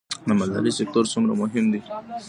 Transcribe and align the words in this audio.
د 0.27 0.29
مالدارۍ 0.37 0.71
سکتور 0.79 1.05
څومره 1.13 1.33
مهم 1.41 1.65
دی؟ 1.71 1.81